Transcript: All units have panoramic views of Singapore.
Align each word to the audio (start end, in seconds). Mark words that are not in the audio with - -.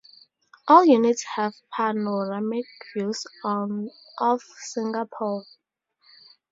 All 0.67 0.83
units 0.83 1.23
have 1.35 1.53
panoramic 1.75 2.65
views 2.95 3.23
of 3.45 4.41
Singapore. 4.63 5.43